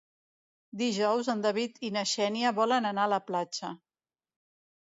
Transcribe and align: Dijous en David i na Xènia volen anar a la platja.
Dijous 0.79 1.29
en 1.33 1.43
David 1.43 1.77
i 1.89 1.93
na 1.99 2.03
Xènia 2.13 2.55
volen 2.63 2.89
anar 2.93 3.07
a 3.09 3.13
la 3.17 3.23
platja. 3.31 3.73